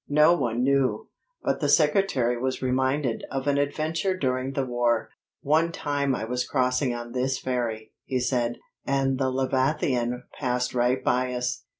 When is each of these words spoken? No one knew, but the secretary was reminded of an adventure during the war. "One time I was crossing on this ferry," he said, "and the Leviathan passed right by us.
No 0.09 0.33
one 0.33 0.63
knew, 0.63 1.09
but 1.43 1.59
the 1.59 1.69
secretary 1.69 2.35
was 2.35 2.59
reminded 2.63 3.23
of 3.29 3.45
an 3.45 3.59
adventure 3.59 4.17
during 4.17 4.53
the 4.53 4.65
war. 4.65 5.11
"One 5.41 5.71
time 5.71 6.15
I 6.15 6.23
was 6.25 6.43
crossing 6.47 6.91
on 6.95 7.11
this 7.11 7.37
ferry," 7.37 7.93
he 8.05 8.19
said, 8.19 8.57
"and 8.83 9.19
the 9.19 9.29
Leviathan 9.29 10.23
passed 10.39 10.73
right 10.73 11.03
by 11.03 11.33
us. 11.33 11.65